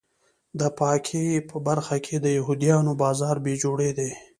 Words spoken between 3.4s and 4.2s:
بې جوړې دی.